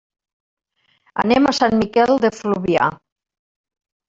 [1.23, 2.89] Anem a Sant Miquel de Fluvià.